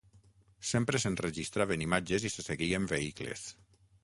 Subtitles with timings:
[0.69, 3.47] Sempre s’enregistraven imatges i se seguien vehicles.